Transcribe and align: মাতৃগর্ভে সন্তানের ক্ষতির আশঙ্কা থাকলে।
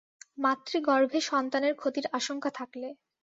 মাতৃগর্ভে 0.37 1.19
সন্তানের 1.29 1.73
ক্ষতির 1.75 2.05
আশঙ্কা 2.13 2.49
থাকলে। 2.59 2.87